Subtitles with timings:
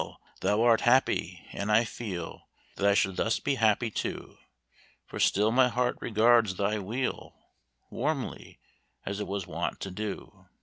[0.39, 4.39] thou art happy, and I feel That I should thus be happy too;
[5.05, 7.35] For still my heart regards thy weal
[7.91, 8.59] Warmly,
[9.05, 10.47] as it was wont to do.